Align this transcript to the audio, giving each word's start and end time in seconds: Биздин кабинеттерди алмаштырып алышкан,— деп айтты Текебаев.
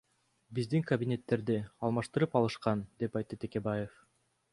Биздин 0.59 0.85
кабинеттерди 0.91 1.57
алмаштырып 1.87 2.33
алышкан,— 2.39 2.81
деп 3.05 3.21
айтты 3.21 3.39
Текебаев. 3.45 4.01